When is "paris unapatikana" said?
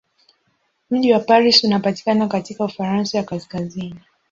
1.19-2.27